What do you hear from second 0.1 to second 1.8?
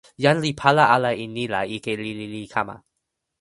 jan li pali ala e ni la